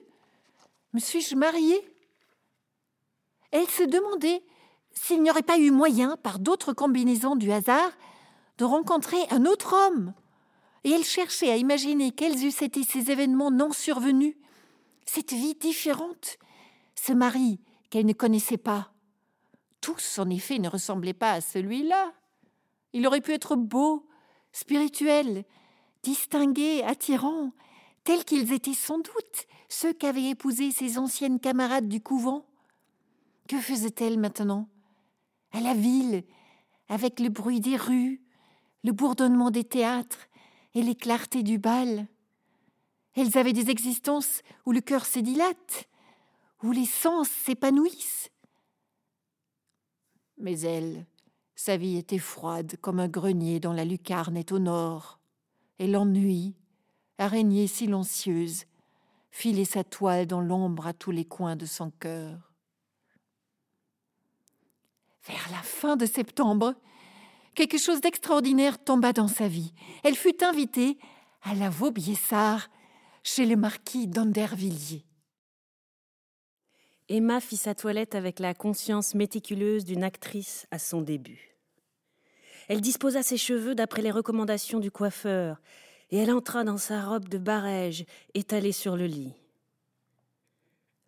me 0.93 0.99
suis-je 0.99 1.35
mariée? 1.35 1.87
Elle 3.51 3.69
se 3.69 3.83
demandait 3.83 4.41
s'il 4.93 5.21
n'y 5.21 5.29
aurait 5.29 5.43
pas 5.43 5.59
eu 5.59 5.69
moyen, 5.69 6.17
par 6.17 6.39
d'autres 6.39 6.73
combinaisons 6.73 7.35
du 7.35 7.51
hasard, 7.51 7.91
de 8.57 8.65
rencontrer 8.65 9.19
un 9.29 9.45
autre 9.45 9.75
homme 9.75 10.13
et 10.83 10.91
elle 10.91 11.03
cherchait 11.03 11.51
à 11.51 11.57
imaginer 11.57 12.11
quels 12.11 12.45
eussent 12.45 12.61
été 12.61 12.83
ces 12.83 13.11
événements 13.11 13.51
non 13.51 13.71
survenus, 13.71 14.35
cette 15.05 15.33
vie 15.33 15.55
différente, 15.55 16.37
ce 16.95 17.13
mari 17.13 17.59
qu'elle 17.89 18.05
ne 18.05 18.13
connaissait 18.13 18.57
pas. 18.57 18.93
Tous, 19.81 20.19
en 20.19 20.29
effet, 20.29 20.59
ne 20.59 20.69
ressemblaient 20.69 21.13
pas 21.13 21.33
à 21.33 21.41
celui-là. 21.41 22.13
Il 22.93 23.07
aurait 23.07 23.21
pu 23.21 23.33
être 23.33 23.55
beau, 23.55 24.07
spirituel, 24.51 25.45
distingué, 26.03 26.83
attirant, 26.83 27.51
tels 28.03 28.25
qu'ils 28.25 28.53
étaient 28.53 28.73
sans 28.73 28.99
doute 28.99 29.47
ceux 29.69 29.93
qu'avaient 29.93 30.29
épousés 30.29 30.71
ses 30.71 30.97
anciennes 30.97 31.39
camarades 31.39 31.87
du 31.87 32.01
couvent. 32.01 32.45
Que 33.47 33.59
faisait-elle 33.59 34.19
maintenant? 34.19 34.67
À 35.51 35.61
la 35.61 35.73
ville, 35.73 36.23
avec 36.87 37.19
le 37.19 37.29
bruit 37.29 37.59
des 37.59 37.77
rues, 37.77 38.21
le 38.83 38.91
bourdonnement 38.91 39.51
des 39.51 39.63
théâtres, 39.63 40.28
et 40.73 40.81
les 40.81 40.95
clartés 40.95 41.43
du 41.43 41.57
bal. 41.57 42.07
Elles 43.15 43.37
avaient 43.37 43.53
des 43.53 43.69
existences 43.69 44.41
où 44.65 44.71
le 44.71 44.81
cœur 44.81 45.05
se 45.05 45.19
dilate, 45.19 45.89
où 46.63 46.71
les 46.71 46.85
sens 46.85 47.29
s'épanouissent. 47.29 48.29
Mais 50.37 50.59
elle, 50.61 51.05
sa 51.55 51.75
vie 51.75 51.97
était 51.97 52.19
froide 52.19 52.77
comme 52.81 52.99
un 52.99 53.09
grenier 53.09 53.59
dont 53.59 53.73
la 53.73 53.85
lucarne 53.85 54.37
est 54.37 54.51
au 54.51 54.59
nord, 54.59 55.19
et 55.79 55.87
l'ennui, 55.87 56.55
araignée 57.17 57.67
silencieuse, 57.67 58.65
filait 59.31 59.65
sa 59.65 59.83
toile 59.83 60.27
dans 60.27 60.41
l'ombre 60.41 60.87
à 60.87 60.93
tous 60.93 61.11
les 61.11 61.25
coins 61.25 61.55
de 61.55 61.65
son 61.65 61.91
cœur. 61.91 62.53
Vers 65.27 65.49
la 65.51 65.61
fin 65.61 65.97
de 65.97 66.05
septembre, 66.05 66.75
quelque 67.55 67.77
chose 67.77 68.01
d'extraordinaire 68.01 68.83
tomba 68.83 69.13
dans 69.13 69.27
sa 69.27 69.47
vie. 69.47 69.73
Elle 70.03 70.15
fut 70.15 70.43
invitée 70.43 70.97
à 71.41 71.55
la 71.55 71.69
Vaubyessard 71.69 72.69
chez 73.23 73.45
le 73.45 73.55
marquis 73.55 74.07
d'Andervilliers. 74.07 75.05
Emma 77.09 77.39
fit 77.41 77.57
sa 77.57 77.73
toilette 77.73 78.13
avec 78.13 78.39
la 78.39 78.53
conscience 78.53 79.15
méticuleuse 79.15 79.83
d'une 79.83 80.03
actrice 80.03 80.67
à 80.69 80.77
son 80.77 81.01
début. 81.01 81.57
Elle 82.67 82.81
disposa 82.81 83.23
ses 83.23 83.37
cheveux 83.37 83.73
d'après 83.73 84.03
les 84.03 84.11
recommandations 84.11 84.79
du 84.79 84.91
coiffeur, 84.91 85.59
et 86.11 86.17
elle 86.17 86.31
entra 86.31 86.63
dans 86.63 86.77
sa 86.77 87.03
robe 87.03 87.27
de 87.27 87.39
barège 87.39 88.05
étalée 88.35 88.71
sur 88.71 88.95
le 88.95 89.07
lit. 89.07 89.33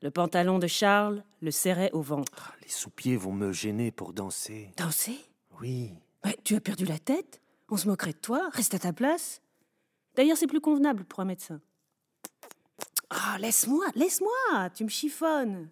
Le 0.02 0.10
pantalon 0.10 0.58
de 0.58 0.66
Charles 0.66 1.24
le 1.42 1.52
serrait 1.52 1.92
au 1.92 2.02
ventre. 2.02 2.52
Ah, 2.52 2.56
les 2.64 2.70
sous-pieds 2.70 3.16
vont 3.16 3.34
me 3.34 3.52
gêner 3.52 3.92
pour 3.92 4.14
danser. 4.14 4.72
Danser? 4.78 5.20
Oui. 5.60 5.92
Tu 6.44 6.56
as 6.56 6.62
perdu 6.62 6.86
la 6.86 7.00
tête 7.00 7.42
On 7.70 7.78
se 7.78 7.88
moquerait 7.88 8.14
de 8.14 8.18
toi 8.18 8.50
Reste 8.54 8.74
à 8.74 8.80
ta 8.80 8.94
place. 8.94 9.42
D'ailleurs, 10.16 10.38
c'est 10.38 10.48
plus 10.48 10.62
convenable 10.62 11.06
pour 11.06 11.20
un 11.20 11.26
médecin. 11.26 11.62
Ah, 13.10 13.38
laisse-moi, 13.40 13.86
laisse-moi, 13.96 14.70
tu 14.74 14.84
me 14.84 14.90
chiffonnes. 14.90 15.70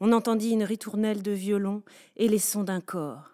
On 0.00 0.12
entendit 0.12 0.50
une 0.50 0.64
ritournelle 0.64 1.22
de 1.22 1.32
violon 1.32 1.82
et 2.16 2.28
les 2.28 2.38
sons 2.38 2.64
d'un 2.64 2.80
corps. 2.80 3.32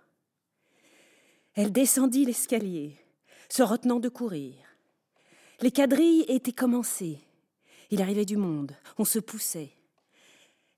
Elle 1.54 1.72
descendit 1.72 2.24
l'escalier, 2.24 2.96
se 3.48 3.62
retenant 3.62 4.00
de 4.00 4.08
courir. 4.08 4.54
Les 5.60 5.70
quadrilles 5.70 6.24
étaient 6.28 6.52
commencées. 6.52 7.20
Il 7.90 8.00
arrivait 8.00 8.24
du 8.24 8.36
monde, 8.36 8.72
on 8.96 9.04
se 9.04 9.18
poussait. 9.18 9.72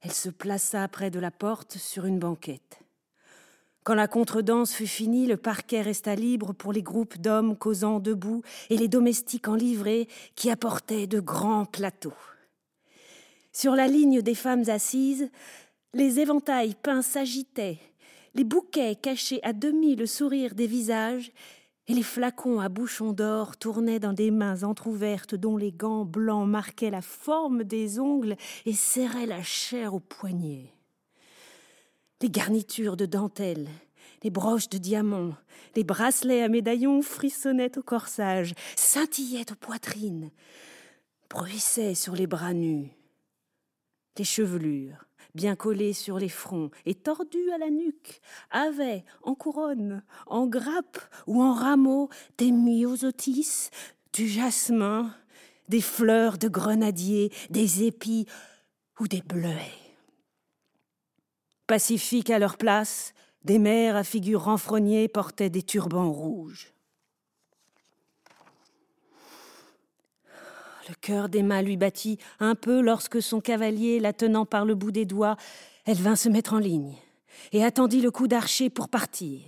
Elle 0.04 0.12
se 0.12 0.28
plaça 0.28 0.86
près 0.88 1.10
de 1.10 1.18
la 1.18 1.30
porte 1.30 1.78
sur 1.78 2.04
une 2.04 2.18
banquette. 2.18 2.80
Quand 3.84 3.94
la 3.94 4.06
contredanse 4.06 4.74
fut 4.74 4.86
finie, 4.86 5.26
le 5.26 5.38
parquet 5.38 5.80
resta 5.80 6.14
libre 6.14 6.52
pour 6.52 6.74
les 6.74 6.82
groupes 6.82 7.18
d'hommes 7.18 7.56
causant 7.56 8.00
debout 8.00 8.42
et 8.68 8.76
les 8.76 8.88
domestiques 8.88 9.48
en 9.48 9.54
livrée 9.54 10.08
qui 10.36 10.50
apportaient 10.50 11.06
de 11.06 11.20
grands 11.20 11.64
plateaux. 11.64 12.12
Sur 13.52 13.74
la 13.74 13.86
ligne 13.86 14.20
des 14.20 14.34
femmes 14.34 14.68
assises, 14.68 15.30
les 15.94 16.20
éventails 16.20 16.74
peints 16.74 17.02
s'agitaient, 17.02 17.78
les 18.34 18.44
bouquets 18.44 18.96
cachaient 18.96 19.42
à 19.42 19.52
demi 19.52 19.96
le 19.96 20.06
sourire 20.06 20.54
des 20.54 20.66
visages, 20.66 21.32
et 21.86 21.94
les 21.94 22.02
flacons 22.02 22.60
à 22.60 22.68
bouchons 22.68 23.12
d'or 23.12 23.56
tournaient 23.56 23.98
dans 23.98 24.12
des 24.12 24.30
mains 24.30 24.62
entr'ouvertes 24.62 25.34
dont 25.34 25.56
les 25.56 25.72
gants 25.72 26.04
blancs 26.04 26.48
marquaient 26.48 26.90
la 26.90 27.02
forme 27.02 27.64
des 27.64 28.00
ongles 28.00 28.36
et 28.64 28.72
serraient 28.72 29.26
la 29.26 29.42
chair 29.42 29.94
aux 29.94 30.00
poignets. 30.00 30.72
Les 32.22 32.30
garnitures 32.30 32.96
de 32.96 33.04
dentelle, 33.04 33.68
les 34.22 34.30
broches 34.30 34.70
de 34.70 34.78
diamants, 34.78 35.36
les 35.76 35.84
bracelets 35.84 36.42
à 36.42 36.48
médaillons 36.48 37.02
frissonnaient 37.02 37.76
au 37.76 37.82
corsage, 37.82 38.54
scintillaient 38.76 39.52
aux 39.52 39.56
poitrines, 39.56 40.30
bruissaient 41.28 41.94
sur 41.94 42.14
les 42.14 42.26
bras 42.26 42.54
nus. 42.54 42.90
Les 44.16 44.24
chevelures, 44.24 45.03
bien 45.34 45.56
collées 45.56 45.92
sur 45.92 46.18
les 46.18 46.28
fronts 46.28 46.70
et 46.86 46.94
tordues 46.94 47.50
à 47.52 47.58
la 47.58 47.70
nuque, 47.70 48.20
avaient, 48.50 49.04
en 49.22 49.34
couronne, 49.34 50.02
en 50.26 50.46
grappe 50.46 50.98
ou 51.26 51.42
en 51.42 51.52
rameaux, 51.52 52.08
des 52.38 52.52
myosotis, 52.52 53.70
du 54.12 54.28
jasmin, 54.28 55.14
des 55.68 55.80
fleurs 55.80 56.38
de 56.38 56.48
grenadier, 56.48 57.32
des 57.50 57.84
épis 57.84 58.26
ou 59.00 59.08
des 59.08 59.22
bleuets. 59.22 59.72
Pacifiques 61.66 62.30
à 62.30 62.38
leur 62.38 62.56
place, 62.58 63.14
des 63.42 63.58
mères 63.58 63.96
à 63.96 64.04
figure 64.04 64.44
renfrognée 64.44 65.08
portaient 65.08 65.50
des 65.50 65.62
turbans 65.62 66.12
rouges. 66.12 66.73
Le 70.88 70.94
cœur 71.00 71.28
d'Emma 71.28 71.62
lui 71.62 71.76
battit 71.76 72.18
un 72.40 72.54
peu 72.54 72.80
lorsque 72.80 73.22
son 73.22 73.40
cavalier, 73.40 74.00
la 74.00 74.12
tenant 74.12 74.44
par 74.44 74.64
le 74.64 74.74
bout 74.74 74.92
des 74.92 75.06
doigts, 75.06 75.36
elle 75.86 75.96
vint 75.96 76.16
se 76.16 76.28
mettre 76.28 76.54
en 76.54 76.58
ligne 76.58 76.94
et 77.52 77.64
attendit 77.64 78.00
le 78.00 78.10
coup 78.10 78.28
d'archer 78.28 78.70
pour 78.70 78.88
partir. 78.88 79.40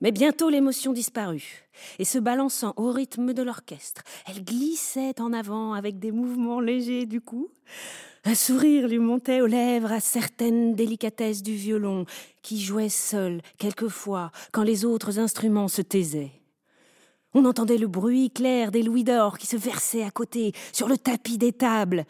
Mais 0.00 0.12
bientôt 0.12 0.50
l'émotion 0.50 0.92
disparut, 0.92 1.64
et 1.98 2.04
se 2.04 2.18
balançant 2.18 2.74
au 2.76 2.90
rythme 2.90 3.32
de 3.32 3.42
l'orchestre, 3.42 4.02
elle 4.26 4.44
glissait 4.44 5.20
en 5.20 5.32
avant 5.32 5.72
avec 5.72 5.98
des 5.98 6.12
mouvements 6.12 6.60
légers 6.60 7.06
du 7.06 7.22
cou. 7.22 7.48
Un 8.24 8.34
sourire 8.34 8.88
lui 8.88 8.98
montait 8.98 9.40
aux 9.40 9.46
lèvres 9.46 9.92
à 9.92 10.00
certaines 10.00 10.74
délicatesses 10.74 11.42
du 11.42 11.54
violon, 11.54 12.04
qui 12.42 12.60
jouait 12.60 12.90
seul, 12.90 13.40
quelquefois, 13.56 14.32
quand 14.52 14.64
les 14.64 14.84
autres 14.84 15.18
instruments 15.18 15.68
se 15.68 15.80
taisaient. 15.80 16.32
On 17.34 17.44
entendait 17.44 17.78
le 17.78 17.86
bruit 17.86 18.30
clair 18.30 18.70
des 18.70 18.82
louis 18.82 19.04
d'or 19.04 19.38
qui 19.38 19.46
se 19.46 19.56
versaient 19.56 20.04
à 20.04 20.10
côté, 20.10 20.52
sur 20.72 20.88
le 20.88 20.96
tapis 20.96 21.38
des 21.38 21.52
tables. 21.52 22.04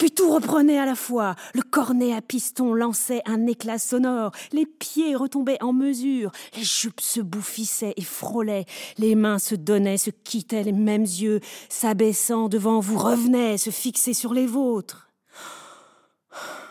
Puis 0.00 0.12
tout 0.12 0.32
reprenait 0.32 0.78
à 0.78 0.86
la 0.86 0.94
fois. 0.94 1.34
Le 1.52 1.60
cornet 1.60 2.14
à 2.14 2.22
piston 2.22 2.72
lançait 2.72 3.20
un 3.26 3.46
éclat 3.46 3.78
sonore. 3.78 4.32
Les 4.52 4.64
pieds 4.64 5.14
retombaient 5.14 5.62
en 5.62 5.74
mesure. 5.74 6.32
Les 6.56 6.62
jupes 6.62 7.02
se 7.02 7.20
bouffissaient 7.20 7.92
et 7.98 8.02
frôlaient. 8.02 8.64
Les 8.96 9.14
mains 9.14 9.38
se 9.38 9.54
donnaient, 9.54 9.98
se 9.98 10.08
quittaient 10.08 10.62
les 10.62 10.72
mêmes 10.72 11.02
yeux, 11.02 11.40
s'abaissant 11.68 12.48
devant 12.48 12.80
vous, 12.80 12.96
revenaient, 12.96 13.58
se 13.58 13.68
fixaient 13.68 14.14
sur 14.14 14.32
les 14.32 14.46
vôtres. 14.46 15.10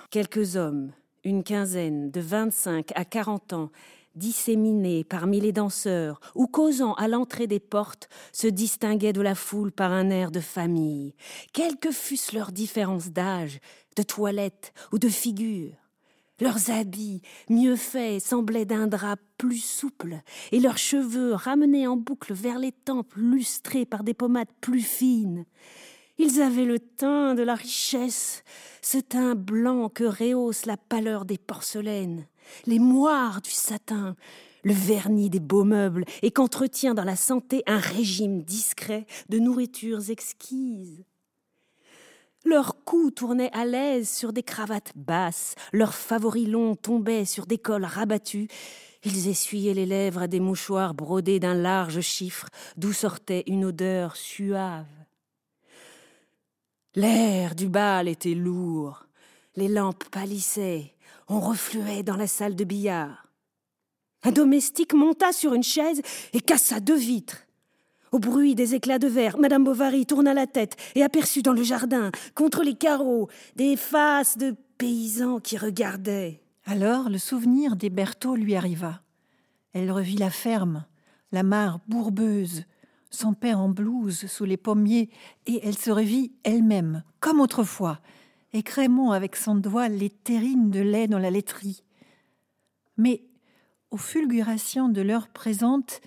Quelques 0.10 0.56
hommes, 0.56 0.92
une 1.24 1.44
quinzaine, 1.44 2.10
de 2.10 2.22
vingt-cinq 2.22 2.92
à 2.96 3.06
quarante 3.06 3.54
ans, 3.54 3.70
disséminés 4.20 5.04
parmi 5.04 5.40
les 5.40 5.52
danseurs 5.52 6.20
ou 6.36 6.46
causant 6.46 6.94
à 6.94 7.08
l'entrée 7.08 7.48
des 7.48 7.60
portes, 7.60 8.08
se 8.32 8.46
distinguaient 8.46 9.14
de 9.14 9.22
la 9.22 9.34
foule 9.34 9.72
par 9.72 9.92
un 9.92 10.12
air 10.12 10.30
de 10.30 10.40
famille, 10.40 11.16
quelles 11.54 11.78
que 11.78 11.92
fussent 11.92 12.34
leurs 12.34 12.52
différences 12.52 13.10
d'âge, 13.10 13.60
de 13.96 14.04
toilette 14.04 14.74
ou 14.92 15.00
de 15.00 15.10
figure. 15.10 15.72
Leurs 16.42 16.70
habits, 16.70 17.22
mieux 17.50 17.76
faits, 17.76 18.22
semblaient 18.22 18.66
d'un 18.66 18.88
drap 18.88 19.18
plus 19.38 19.64
souple, 19.64 20.22
et 20.52 20.60
leurs 20.60 20.78
cheveux, 20.78 21.34
ramenés 21.34 21.86
en 21.86 21.98
boucle 21.98 22.34
vers 22.34 22.60
les 22.60 22.72
tempes, 22.72 23.14
lustrés 23.16 23.86
par 23.86 24.04
des 24.04 24.14
pommades 24.14 24.52
plus 24.62 24.82
fines. 24.82 25.46
Ils 26.22 26.42
avaient 26.42 26.66
le 26.66 26.80
teint 26.80 27.34
de 27.34 27.44
la 27.44 27.56
richesse, 27.56 28.44
ce 28.82 28.98
teint 28.98 29.36
blanc 29.36 29.88
que 29.88 30.04
rehausse 30.04 30.66
la 30.66 30.76
pâleur 30.76 31.24
des 31.24 31.38
porcelaines, 31.38 32.28
les 32.66 32.78
moires 32.78 33.42
du 33.42 33.52
satin, 33.52 34.18
le 34.66 34.74
vernis 34.74 35.30
des 35.30 35.40
beaux 35.40 35.64
meubles, 35.64 36.04
et 36.22 36.32
qu'entretient 36.32 36.94
dans 36.94 37.06
la 37.06 37.16
santé 37.16 37.64
un 37.68 37.78
régime 37.78 38.44
discret 38.44 39.06
de 39.30 39.40
nourritures 39.40 40.10
exquises. 40.10 41.06
Leurs 42.44 42.84
cous 42.84 43.12
tournaient 43.12 43.54
à 43.54 43.66
l'aise 43.66 44.10
sur 44.10 44.34
des 44.34 44.44
cravates 44.44 44.92
basses, 44.98 45.56
leurs 45.72 45.94
favoris 45.94 46.50
longs 46.50 46.76
tombaient 46.76 47.24
sur 47.24 47.46
des 47.46 47.58
cols 47.58 47.86
rabattus, 47.86 48.50
ils 49.06 49.30
essuyaient 49.30 49.74
les 49.74 49.86
lèvres 49.86 50.24
à 50.24 50.28
des 50.28 50.42
mouchoirs 50.42 50.94
brodés 50.94 51.40
d'un 51.40 51.54
large 51.54 52.02
chiffre, 52.02 52.50
d'où 52.76 52.92
sortait 52.92 53.46
une 53.48 53.64
odeur 53.64 54.18
suave. 54.18 54.99
L'air 57.00 57.56
du 57.56 57.70
bal 57.70 58.10
était 58.10 58.34
lourd, 58.34 59.06
les 59.56 59.70
lampes 59.70 60.04
pâlissaient, 60.12 60.96
on 61.30 61.40
refluait 61.40 62.04
dans 62.04 62.18
la 62.18 62.28
salle 62.28 62.58
de 62.58 62.66
billard. 62.66 63.26
Un 64.24 64.34
domestique 64.34 64.94
monta 64.94 65.32
sur 65.32 65.54
une 65.54 65.64
chaise 65.64 66.02
et 66.34 66.42
cassa 66.42 66.82
deux 66.82 66.98
vitres. 66.98 67.46
Au 68.12 68.20
bruit 68.20 68.54
des 68.54 68.76
éclats 68.76 69.00
de 69.00 69.08
verre, 69.08 69.38
Madame 69.38 69.64
Bovary 69.64 70.06
tourna 70.06 70.34
la 70.34 70.46
tête 70.46 70.76
et 70.94 71.02
aperçut 71.02 71.42
dans 71.42 71.54
le 71.54 71.64
jardin, 71.64 72.12
contre 72.36 72.64
les 72.64 72.76
carreaux, 72.76 73.30
des 73.56 73.78
faces 73.78 74.38
de 74.38 74.54
paysans 74.78 75.40
qui 75.40 75.56
regardaient. 75.58 76.42
Alors 76.66 77.10
le 77.10 77.18
souvenir 77.18 77.78
des 77.78 77.90
Berthaud 77.90 78.36
lui 78.36 78.56
arriva. 78.56 79.00
Elle 79.72 79.90
revit 79.90 80.18
la 80.18 80.32
ferme, 80.32 80.84
la 81.32 81.44
mare 81.44 81.80
bourbeuse, 81.88 82.66
son 83.10 83.34
père 83.34 83.60
en 83.60 83.70
blouse 83.70 84.28
sous 84.28 84.46
les 84.46 84.58
pommiers, 84.58 85.10
et 85.46 85.60
elle 85.64 85.78
se 85.78 85.92
revit 85.92 86.32
elle-même, 86.44 87.04
comme 87.20 87.40
autrefois, 87.40 88.00
écrémant 88.54 89.12
avec 89.12 89.36
son 89.36 89.56
doigt 89.56 89.90
les 89.90 90.10
terrines 90.10 90.70
de 90.70 90.80
lait 90.80 91.08
dans 91.08 91.20
la 91.20 91.32
laiterie. 91.32 91.84
Mais, 92.98 93.24
aux 93.92 93.98
fulgurations 93.98 94.90
de 94.90 95.02
l'heure 95.02 95.30
présente, 95.30 96.02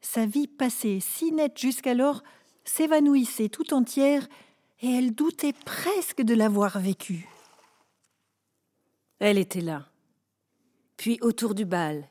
sa 0.00 0.26
vie 0.26 0.46
passée, 0.46 1.00
si 1.00 1.32
nette 1.32 1.58
jusqu'alors, 1.58 2.22
s'évanouissait 2.64 3.48
tout 3.48 3.74
entière, 3.74 4.26
et 4.80 4.90
elle 4.90 5.14
doutait 5.14 5.54
presque 5.64 6.22
de 6.22 6.34
l'avoir 6.34 6.78
vécue. 6.78 7.28
Elle 9.18 9.38
était 9.38 9.60
là. 9.60 9.88
Puis 10.96 11.18
autour 11.20 11.54
du 11.54 11.64
bal, 11.64 12.08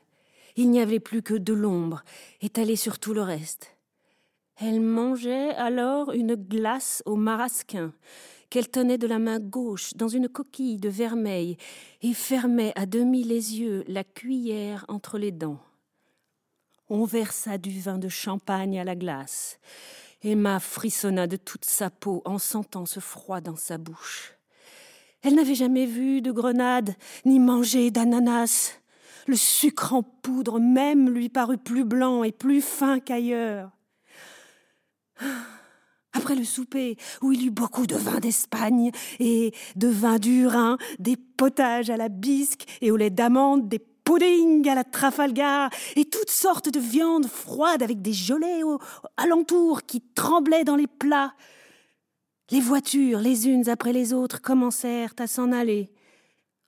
il 0.56 0.70
n'y 0.70 0.80
avait 0.80 1.00
plus 1.00 1.22
que 1.22 1.34
de 1.34 1.52
l'ombre, 1.52 2.02
étalée 2.42 2.76
sur 2.76 2.98
tout 2.98 3.14
le 3.14 3.22
reste. 3.22 3.77
Elle 4.60 4.80
mangeait 4.80 5.54
alors 5.54 6.10
une 6.10 6.34
glace 6.34 7.00
au 7.06 7.14
marasquin, 7.14 7.92
qu'elle 8.50 8.68
tenait 8.68 8.98
de 8.98 9.06
la 9.06 9.20
main 9.20 9.38
gauche 9.38 9.94
dans 9.94 10.08
une 10.08 10.28
coquille 10.28 10.78
de 10.78 10.88
vermeil 10.88 11.56
et 12.02 12.12
fermait 12.12 12.72
à 12.74 12.84
demi 12.84 13.22
les 13.22 13.60
yeux, 13.60 13.84
la 13.86 14.02
cuillère 14.02 14.84
entre 14.88 15.16
les 15.16 15.30
dents. 15.30 15.60
On 16.88 17.04
versa 17.04 17.56
du 17.56 17.78
vin 17.78 17.98
de 17.98 18.08
champagne 18.08 18.80
à 18.80 18.84
la 18.84 18.96
glace. 18.96 19.60
Emma 20.24 20.58
frissonna 20.58 21.28
de 21.28 21.36
toute 21.36 21.64
sa 21.64 21.88
peau 21.88 22.22
en 22.24 22.38
sentant 22.38 22.84
ce 22.84 22.98
froid 22.98 23.40
dans 23.40 23.54
sa 23.54 23.78
bouche. 23.78 24.34
Elle 25.22 25.36
n'avait 25.36 25.54
jamais 25.54 25.86
vu 25.86 26.20
de 26.20 26.32
grenade 26.32 26.96
ni 27.24 27.38
mangé 27.38 27.92
d'ananas. 27.92 28.80
Le 29.28 29.36
sucre 29.36 29.92
en 29.92 30.02
poudre 30.02 30.58
même 30.58 31.10
lui 31.10 31.28
parut 31.28 31.58
plus 31.58 31.84
blanc 31.84 32.24
et 32.24 32.32
plus 32.32 32.60
fin 32.60 32.98
qu'ailleurs. 32.98 33.77
Après 36.12 36.34
le 36.34 36.44
souper, 36.44 36.96
où 37.20 37.32
il 37.32 37.46
eut 37.46 37.50
beaucoup 37.50 37.86
de 37.86 37.94
vin 37.94 38.18
d'Espagne 38.18 38.90
et 39.20 39.52
de 39.76 39.88
vin 39.88 40.18
du 40.18 40.46
Rhin, 40.46 40.78
des 40.98 41.16
potages 41.16 41.90
à 41.90 41.96
la 41.96 42.08
bisque 42.08 42.64
et 42.80 42.90
au 42.90 42.96
lait 42.96 43.10
d'amande, 43.10 43.68
des 43.68 43.78
puddings 43.78 44.68
à 44.68 44.74
la 44.74 44.84
Trafalgar 44.84 45.70
et 45.96 46.06
toutes 46.06 46.30
sortes 46.30 46.70
de 46.70 46.80
viandes 46.80 47.26
froides 47.26 47.82
avec 47.82 48.00
des 48.00 48.14
gelées 48.14 48.62
aux 48.62 48.78
alentours 49.16 49.82
qui 49.82 50.00
tremblaient 50.00 50.64
dans 50.64 50.76
les 50.76 50.86
plats. 50.86 51.34
Les 52.50 52.60
voitures, 52.60 53.20
les 53.20 53.46
unes 53.46 53.68
après 53.68 53.92
les 53.92 54.14
autres, 54.14 54.40
commencèrent 54.40 55.12
à 55.18 55.26
s'en 55.26 55.52
aller. 55.52 55.90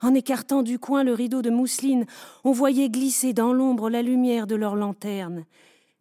En 0.03 0.15
écartant 0.15 0.63
du 0.63 0.79
coin 0.79 1.03
le 1.03 1.15
rideau 1.15 1.41
de 1.41 1.51
mousseline, 1.51 2.05
on 2.45 2.53
voyait 2.53 2.91
glisser 2.91 3.33
dans 3.33 3.53
l'ombre 3.53 3.89
la 3.89 4.03
lumière 4.03 4.47
de 4.47 4.57
leurs 4.57 4.77
lanternes. 4.77 5.47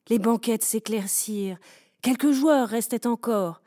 Les 0.10 0.20
banquettes 0.20 0.63
s'éclaircirent. 0.63 1.58
Quelques 2.01 2.32
joueurs 2.32 2.68
restaient 2.68 3.08
encore. 3.08 3.62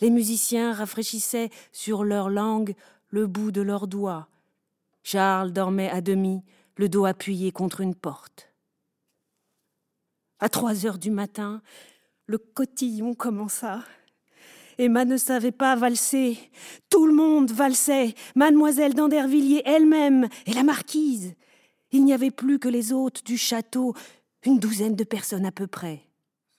Les 0.00 0.10
musiciens 0.10 0.72
rafraîchissaient 0.72 1.50
sur 1.72 2.04
leur 2.04 2.28
langue 2.28 2.74
le 3.10 3.26
bout 3.26 3.52
de 3.52 3.62
leurs 3.62 3.86
doigts. 3.86 4.28
Charles 5.02 5.52
dormait 5.52 5.90
à 5.90 6.00
demi, 6.00 6.42
le 6.76 6.88
dos 6.88 7.04
appuyé 7.04 7.52
contre 7.52 7.80
une 7.80 7.94
porte. 7.94 8.52
À 10.38 10.48
trois 10.48 10.84
heures 10.84 10.98
du 10.98 11.10
matin, 11.10 11.62
le 12.26 12.38
cotillon 12.38 13.14
commença. 13.14 13.82
Emma 14.78 15.04
ne 15.04 15.16
savait 15.16 15.52
pas 15.52 15.76
valser. 15.76 16.38
Tout 16.90 17.06
le 17.06 17.14
monde 17.14 17.50
valsait, 17.50 18.14
mademoiselle 18.34 18.94
d'Andervilliers 18.94 19.62
elle-même 19.64 20.28
et 20.44 20.52
la 20.52 20.64
marquise. 20.64 21.34
Il 21.92 22.04
n'y 22.04 22.12
avait 22.12 22.30
plus 22.30 22.58
que 22.58 22.68
les 22.68 22.92
hôtes 22.92 23.24
du 23.24 23.38
château, 23.38 23.94
une 24.44 24.58
douzaine 24.58 24.96
de 24.96 25.04
personnes 25.04 25.46
à 25.46 25.52
peu 25.52 25.66
près. 25.66 26.02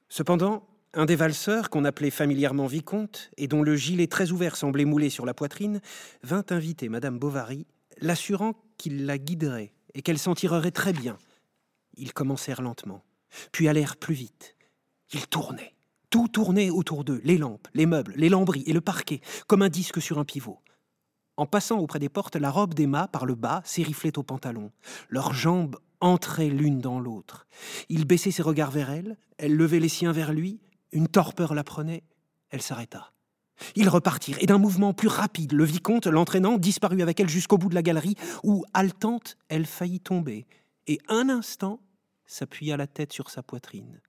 Cependant, 0.10 0.65
un 0.94 1.06
des 1.06 1.15
valseurs, 1.15 1.70
qu'on 1.70 1.86
appelait 1.86 2.10
familièrement 2.10 2.65
vicomte, 2.65 3.29
et 3.38 3.48
dont 3.48 3.62
le 3.62 3.75
gilet 3.75 4.08
très 4.08 4.32
ouvert 4.32 4.56
semblait 4.56 4.86
mouler 4.86 5.10
sur 5.10 5.25
la 5.25 5.34
poitrine, 5.34 5.82
vint 6.24 6.46
inviter 6.50 6.89
madame 6.89 7.20
Bovary, 7.20 7.67
l'assurant 8.00 8.53
qu'il 8.77 9.06
la 9.06 9.17
guiderait 9.17 9.74
et 9.94 10.01
qu'elle 10.01 10.20
s'en 10.20 10.36
tirerait 10.36 10.72
très 10.72 10.94
bien. 10.94 11.17
Ils 11.98 12.13
commencèrent 12.13 12.62
lentement, 12.62 13.03
puis 13.51 13.67
allèrent 13.67 13.98
plus 13.98 14.13
vite. 14.13 14.56
Ils 15.13 15.27
tournaient. 15.27 15.74
Tout 16.10 16.27
tournait 16.27 16.70
autour 16.70 17.03
d'eux, 17.03 17.22
les 17.24 17.38
lampes, 17.38 17.67
les 17.74 17.86
meubles, 17.86 18.13
les 18.15 18.29
lambris 18.29 18.63
et 18.65 18.74
le 18.74 18.82
parquet, 18.82 19.22
comme 19.48 19.62
un 19.62 19.70
disque 19.70 20.01
sur 20.01 20.20
un 20.20 20.25
pivot. 20.25 20.60
En 21.36 21.46
passant 21.46 21.79
auprès 21.79 22.00
des 22.00 22.10
portes, 22.10 22.36
la 22.36 22.50
robe 22.50 22.74
d'Emma, 22.74 23.08
par 23.08 23.25
le 23.25 23.36
bas, 23.36 23.62
s'ériflait 23.65 24.17
au 24.17 24.24
pantalon. 24.24 24.72
Leurs 25.10 25.34
jambes 25.34 25.77
entraient 26.00 26.50
l'une 26.50 26.79
dans 26.79 27.00
l'autre. 27.00 27.46
Il 27.89 28.06
baissait 28.06 28.32
ses 28.32 28.41
regards 28.41 28.72
vers 28.72 28.89
elle, 28.89 29.17
elle 29.38 29.56
levait 29.56 29.79
les 29.79 29.89
siens 29.89 30.12
vers 30.12 30.34
lui, 30.34 30.60
une 30.91 31.08
torpeur 31.08 31.53
la 31.53 31.63
prenait, 31.63 32.03
elle 32.50 32.62
s'arrêta. 32.62 33.12
Ils 33.75 33.89
repartirent, 33.89 34.38
et 34.41 34.46
d'un 34.46 34.60
mouvement 34.60 34.94
plus 34.94 35.08
rapide, 35.08 35.53
le 35.53 35.63
vicomte, 35.63 36.06
l'entraînant, 36.06 36.58
disparut 36.58 37.01
avec 37.01 37.20
elle 37.20 37.29
jusqu'au 37.29 37.58
bout 37.58 37.70
de 37.70 37.75
la 37.75 37.82
galerie, 37.82 38.15
où, 38.44 38.63
haletante, 38.74 39.38
elle 39.50 39.65
faillit 39.65 40.00
tomber, 40.00 40.46
et 40.86 41.00
un 41.08 41.29
instant 41.29 41.79
s'appuya 42.25 42.77
la 42.77 42.88
tête 42.88 43.13
sur 43.13 43.29
sa 43.29 43.41
poitrine. 43.41 44.00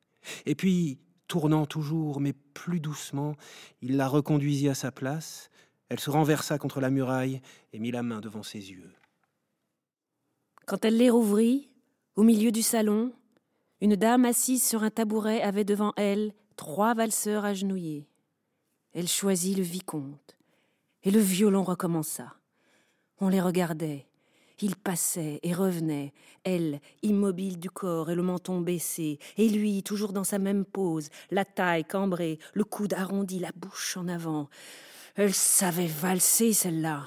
Et 0.44 0.54
puis, 0.54 0.98
Tournant 1.28 1.66
toujours, 1.66 2.20
mais 2.20 2.32
plus 2.32 2.80
doucement, 2.80 3.36
il 3.82 3.98
la 3.98 4.08
reconduisit 4.08 4.70
à 4.70 4.74
sa 4.74 4.90
place. 4.90 5.50
Elle 5.90 6.00
se 6.00 6.08
renversa 6.08 6.56
contre 6.56 6.80
la 6.80 6.88
muraille 6.88 7.42
et 7.74 7.78
mit 7.78 7.90
la 7.90 8.02
main 8.02 8.20
devant 8.20 8.42
ses 8.42 8.70
yeux. 8.70 8.94
Quand 10.66 10.86
elle 10.86 10.96
les 10.96 11.10
rouvrit, 11.10 11.68
au 12.16 12.22
milieu 12.22 12.50
du 12.50 12.62
salon, 12.62 13.12
une 13.82 13.94
dame 13.94 14.24
assise 14.24 14.66
sur 14.66 14.82
un 14.82 14.90
tabouret 14.90 15.42
avait 15.42 15.64
devant 15.64 15.92
elle 15.96 16.32
trois 16.58 16.92
valseurs 16.92 17.46
agenouillés. 17.46 18.06
Elle 18.92 19.08
choisit 19.08 19.56
le 19.56 19.62
vicomte, 19.62 20.36
et 21.04 21.10
le 21.10 21.20
violon 21.20 21.62
recommença. 21.62 22.34
On 23.20 23.28
les 23.28 23.40
regardait, 23.40 24.06
il 24.60 24.74
passait 24.74 25.38
et 25.44 25.54
revenait, 25.54 26.12
elle, 26.44 26.80
immobile 27.02 27.60
du 27.60 27.70
corps 27.70 28.10
et 28.10 28.16
le 28.16 28.22
menton 28.22 28.60
baissé, 28.60 29.20
et 29.36 29.48
lui, 29.48 29.84
toujours 29.84 30.12
dans 30.12 30.24
sa 30.24 30.38
même 30.38 30.64
pose, 30.64 31.08
la 31.30 31.44
taille 31.44 31.84
cambrée, 31.84 32.38
le 32.54 32.64
coude 32.64 32.92
arrondi, 32.92 33.38
la 33.38 33.52
bouche 33.54 33.96
en 33.96 34.08
avant. 34.08 34.48
Elle 35.14 35.34
savait 35.34 35.86
valser, 35.86 36.52
celle-là. 36.52 37.04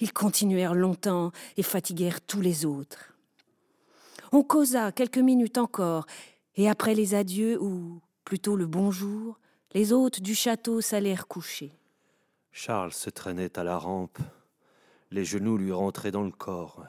Ils 0.00 0.12
continuèrent 0.12 0.74
longtemps 0.74 1.30
et 1.56 1.62
fatiguèrent 1.62 2.20
tous 2.20 2.40
les 2.40 2.66
autres. 2.66 3.14
On 4.32 4.42
causa 4.42 4.90
quelques 4.90 5.18
minutes 5.18 5.58
encore, 5.58 6.06
et 6.56 6.68
après 6.68 6.94
les 6.94 7.14
adieux, 7.14 7.56
ou 7.62 8.00
plutôt 8.30 8.54
le 8.54 8.68
bonjour, 8.68 9.40
les 9.74 9.92
hôtes 9.92 10.20
du 10.20 10.36
château 10.36 10.80
s'allèrent 10.80 11.26
coucher. 11.26 11.72
Charles 12.52 12.92
se 12.92 13.10
traînait 13.10 13.58
à 13.58 13.64
la 13.64 13.76
rampe 13.76 14.20
les 15.10 15.24
genoux 15.24 15.56
lui 15.56 15.72
rentraient 15.72 16.12
dans 16.12 16.22
le 16.22 16.30
corps. 16.30 16.86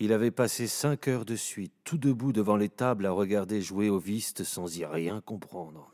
Il 0.00 0.12
avait 0.12 0.32
passé 0.32 0.66
cinq 0.66 1.06
heures 1.06 1.24
de 1.24 1.36
suite, 1.36 1.72
tout 1.84 1.98
debout 1.98 2.32
devant 2.32 2.56
les 2.56 2.68
tables 2.68 3.06
à 3.06 3.12
regarder 3.12 3.62
jouer 3.62 3.90
au 3.90 4.00
whist 4.00 4.42
sans 4.42 4.76
y 4.76 4.84
rien 4.84 5.20
comprendre. 5.20 5.92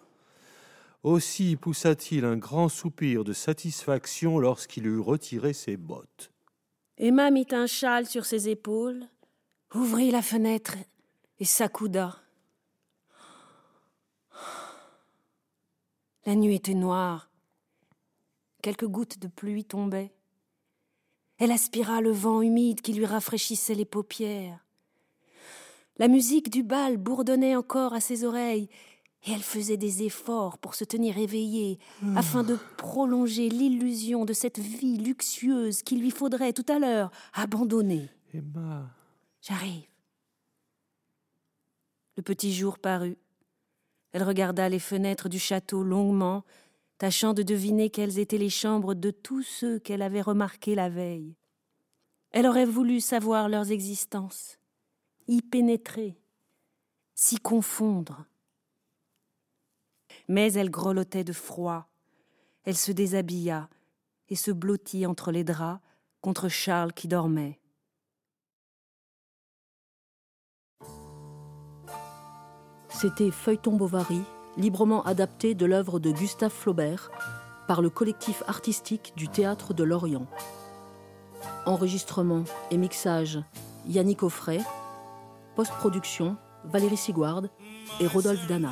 Aussi 1.02 1.56
poussa-t-il 1.56 2.24
un 2.24 2.38
grand 2.38 2.70
soupir 2.70 3.24
de 3.24 3.34
satisfaction 3.34 4.38
lorsqu'il 4.38 4.86
eut 4.86 5.00
retiré 5.00 5.52
ses 5.52 5.76
bottes. 5.76 6.32
Emma 6.96 7.30
mit 7.30 7.48
un 7.50 7.66
châle 7.66 8.06
sur 8.06 8.24
ses 8.24 8.48
épaules, 8.48 9.04
ouvrit 9.74 10.10
la 10.10 10.22
fenêtre 10.22 10.76
et 11.40 11.44
s'accouda. 11.44 12.22
La 16.26 16.34
nuit 16.34 16.56
était 16.56 16.74
noire. 16.74 17.30
Quelques 18.60 18.88
gouttes 18.88 19.20
de 19.20 19.28
pluie 19.28 19.64
tombaient. 19.64 20.12
Elle 21.38 21.52
aspira 21.52 22.00
le 22.00 22.10
vent 22.10 22.42
humide 22.42 22.80
qui 22.80 22.94
lui 22.94 23.06
rafraîchissait 23.06 23.76
les 23.76 23.84
paupières. 23.84 24.64
La 25.98 26.08
musique 26.08 26.50
du 26.50 26.64
bal 26.64 26.96
bourdonnait 26.96 27.54
encore 27.54 27.92
à 27.92 28.00
ses 28.00 28.24
oreilles, 28.24 28.68
et 29.24 29.32
elle 29.32 29.42
faisait 29.42 29.76
des 29.76 30.02
efforts 30.02 30.58
pour 30.58 30.74
se 30.74 30.82
tenir 30.82 31.16
éveillée, 31.16 31.78
afin 32.16 32.42
de 32.42 32.58
prolonger 32.76 33.48
l'illusion 33.48 34.24
de 34.24 34.32
cette 34.32 34.58
vie 34.58 34.98
luxueuse 34.98 35.82
qu'il 35.82 36.00
lui 36.00 36.10
faudrait 36.10 36.52
tout 36.52 36.66
à 36.68 36.80
l'heure 36.80 37.12
abandonner. 37.34 38.10
Emma. 38.34 38.90
J'arrive. 39.40 39.86
Le 42.16 42.22
petit 42.22 42.52
jour 42.52 42.78
parut. 42.78 43.16
Elle 44.12 44.22
regarda 44.22 44.68
les 44.68 44.78
fenêtres 44.78 45.28
du 45.28 45.38
château 45.38 45.82
longuement, 45.82 46.44
tâchant 46.98 47.34
de 47.34 47.42
deviner 47.42 47.90
quelles 47.90 48.18
étaient 48.18 48.38
les 48.38 48.50
chambres 48.50 48.94
de 48.94 49.10
tous 49.10 49.42
ceux 49.42 49.78
qu'elle 49.78 50.02
avait 50.02 50.22
remarqués 50.22 50.74
la 50.74 50.88
veille. 50.88 51.36
Elle 52.30 52.46
aurait 52.46 52.66
voulu 52.66 53.00
savoir 53.00 53.48
leurs 53.48 53.70
existences, 53.70 54.58
y 55.28 55.42
pénétrer, 55.42 56.18
s'y 57.14 57.36
confondre. 57.36 58.24
Mais 60.28 60.52
elle 60.52 60.70
grelottait 60.70 61.24
de 61.24 61.32
froid. 61.32 61.88
Elle 62.64 62.76
se 62.76 62.92
déshabilla 62.92 63.68
et 64.28 64.36
se 64.36 64.50
blottit 64.50 65.06
entre 65.06 65.30
les 65.30 65.44
draps 65.44 65.80
contre 66.20 66.48
Charles 66.48 66.92
qui 66.92 67.08
dormait. 67.08 67.60
C'était 72.98 73.30
Feuilleton 73.30 73.76
Bovary 73.76 74.22
librement 74.56 75.04
adapté 75.04 75.54
de 75.54 75.66
l'œuvre 75.66 75.98
de 75.98 76.10
Gustave 76.10 76.50
Flaubert 76.50 77.10
par 77.68 77.82
le 77.82 77.90
collectif 77.90 78.42
artistique 78.46 79.12
du 79.16 79.28
Théâtre 79.28 79.74
de 79.74 79.84
Lorient. 79.84 80.26
Enregistrement 81.66 82.44
et 82.70 82.78
mixage 82.78 83.38
Yannick 83.86 84.22
Offray, 84.22 84.62
post-production 85.56 86.36
Valérie 86.64 86.96
Sigouard 86.96 87.42
et 88.00 88.06
Rodolphe 88.06 88.46
Dana. 88.46 88.70